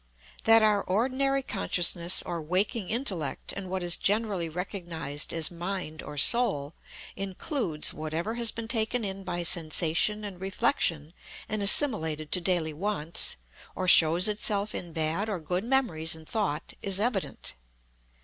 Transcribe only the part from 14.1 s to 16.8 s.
itself in bad or good memories and thought,